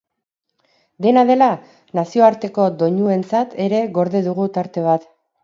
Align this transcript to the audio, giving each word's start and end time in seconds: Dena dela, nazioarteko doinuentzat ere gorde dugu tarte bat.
Dena 1.05 1.23
dela, 1.29 1.49
nazioarteko 1.99 2.65
doinuentzat 2.81 3.55
ere 3.69 3.83
gorde 4.01 4.25
dugu 4.31 4.49
tarte 4.59 4.89
bat. 4.91 5.09